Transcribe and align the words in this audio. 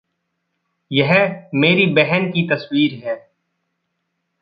यह 0.91 1.11
मेरी 1.53 1.85
बहन 1.85 2.31
की 2.31 2.47
तस्वीर 2.47 3.07
है। 3.07 3.31